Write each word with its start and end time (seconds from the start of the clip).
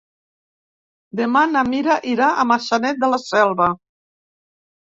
Demà 1.19 1.43
na 1.51 1.63
Mira 1.73 1.97
irà 2.13 2.31
a 2.31 2.47
Maçanet 2.53 3.01
de 3.05 3.11
la 3.15 3.23
Selva. 3.29 3.69